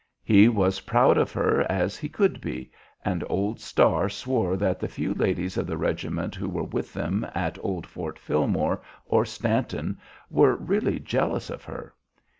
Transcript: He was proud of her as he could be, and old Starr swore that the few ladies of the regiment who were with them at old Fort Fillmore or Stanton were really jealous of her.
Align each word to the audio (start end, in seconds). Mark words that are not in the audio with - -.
He 0.23 0.49
was 0.49 0.79
proud 0.79 1.15
of 1.19 1.31
her 1.33 1.61
as 1.71 1.95
he 1.95 2.09
could 2.09 2.41
be, 2.41 2.71
and 3.05 3.23
old 3.29 3.59
Starr 3.59 4.09
swore 4.09 4.57
that 4.57 4.79
the 4.79 4.87
few 4.87 5.13
ladies 5.13 5.57
of 5.57 5.67
the 5.67 5.77
regiment 5.77 6.33
who 6.33 6.49
were 6.49 6.63
with 6.63 6.91
them 6.91 7.23
at 7.35 7.59
old 7.61 7.85
Fort 7.85 8.17
Fillmore 8.17 8.81
or 9.05 9.25
Stanton 9.25 9.99
were 10.27 10.55
really 10.55 10.99
jealous 10.99 11.51
of 11.51 11.65
her. 11.65 11.93